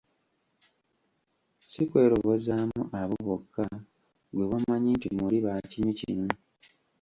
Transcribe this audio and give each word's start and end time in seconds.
Si 1.71 1.81
kwerobozaamu 1.89 2.81
abo 3.01 3.15
bokka 3.27 3.65
ggwe 4.29 4.43
b'omanyi 4.49 4.89
nti 4.97 5.07
muli 5.17 5.37
bakinywi 5.45 5.93
kimu. 5.99 6.29